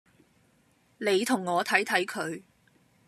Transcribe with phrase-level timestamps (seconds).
[0.97, 2.41] 你同我睇睇佢